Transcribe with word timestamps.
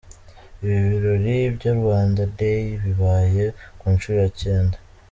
Ibi 0.63 0.79
birori 0.89 1.35
bya 1.55 1.71
Rwanda 1.79 2.21
Day 2.37 2.63
bibaye 2.83 3.43
ku 3.79 3.85
nshuro 3.93 4.17
ya 4.23 4.31
cyenda. 4.41 4.77